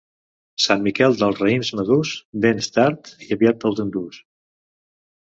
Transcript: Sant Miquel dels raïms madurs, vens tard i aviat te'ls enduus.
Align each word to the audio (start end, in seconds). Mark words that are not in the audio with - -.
Sant 0.63 0.79
Miquel 0.85 1.17
dels 1.19 1.41
raïms 1.43 1.69
madurs, 1.79 2.13
vens 2.45 2.71
tard 2.79 3.13
i 3.27 3.29
aviat 3.37 3.61
te'ls 3.65 3.83
enduus. 3.85 4.19